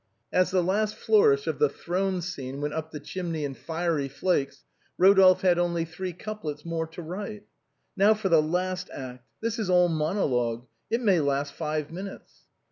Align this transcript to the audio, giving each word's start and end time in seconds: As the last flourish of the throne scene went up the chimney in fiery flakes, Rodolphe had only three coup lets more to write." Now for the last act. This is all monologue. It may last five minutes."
As 0.33 0.49
the 0.49 0.63
last 0.63 0.95
flourish 0.95 1.45
of 1.45 1.59
the 1.59 1.69
throne 1.69 2.23
scene 2.23 2.59
went 2.59 2.73
up 2.73 2.89
the 2.89 2.99
chimney 2.99 3.45
in 3.45 3.53
fiery 3.53 4.07
flakes, 4.09 4.63
Rodolphe 4.97 5.45
had 5.47 5.59
only 5.59 5.85
three 5.85 6.11
coup 6.11 6.39
lets 6.41 6.65
more 6.65 6.87
to 6.87 7.03
write." 7.03 7.43
Now 7.95 8.15
for 8.15 8.27
the 8.29 8.41
last 8.41 8.89
act. 8.91 9.23
This 9.41 9.59
is 9.59 9.69
all 9.69 9.89
monologue. 9.89 10.65
It 10.89 11.01
may 11.01 11.19
last 11.19 11.53
five 11.53 11.91
minutes." 11.91 12.47